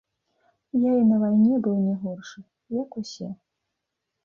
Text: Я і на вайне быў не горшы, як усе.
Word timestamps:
Я 0.89 0.93
і 0.99 1.03
на 1.09 1.19
вайне 1.25 1.59
быў 1.67 1.77
не 1.85 1.95
горшы, 2.07 2.39
як 2.81 3.01
усе. 3.05 3.31